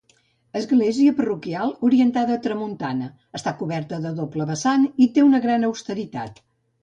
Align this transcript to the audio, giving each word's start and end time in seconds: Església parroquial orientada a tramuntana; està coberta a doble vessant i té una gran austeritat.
Església 0.59 1.11
parroquial 1.17 1.73
orientada 1.89 2.37
a 2.37 2.41
tramuntana; 2.45 3.09
està 3.39 3.53
coberta 3.61 4.01
a 4.09 4.15
doble 4.23 4.47
vessant 4.53 4.87
i 5.07 5.11
té 5.19 5.27
una 5.27 5.45
gran 5.47 5.69
austeritat. 5.71 6.43